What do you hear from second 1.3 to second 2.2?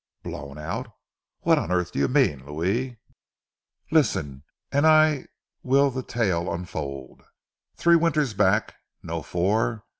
What on earth do you